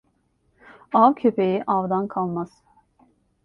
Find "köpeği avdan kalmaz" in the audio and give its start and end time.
1.21-2.61